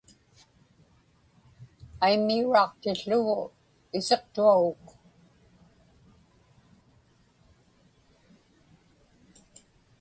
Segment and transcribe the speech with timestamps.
[2.07, 3.41] Aimmiuraaqtiłługu
[3.97, 4.85] isiqtuaguk.